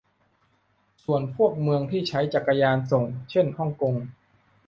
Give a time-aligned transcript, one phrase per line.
[1.03, 3.95] ส่วนพวกเมืองที่ใช้จักรยานส่ง เช่นฮ่องกง